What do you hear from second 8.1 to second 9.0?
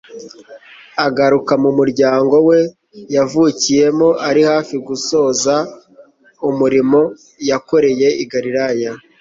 i Galilaya.